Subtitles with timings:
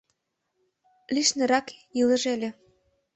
[1.13, 1.67] Лишнырак
[1.99, 2.49] илыже ыле.